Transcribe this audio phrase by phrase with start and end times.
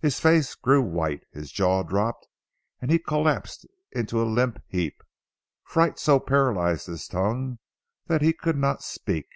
[0.00, 2.28] His face grew white, his jaw dropped,
[2.80, 5.02] and he collapsed into a limp heap.
[5.64, 7.58] Fright so paralysed his tongue
[8.06, 9.26] that he could not speak.